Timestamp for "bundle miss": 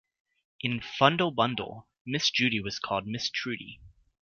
1.31-2.31